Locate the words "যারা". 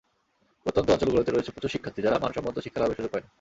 2.05-2.21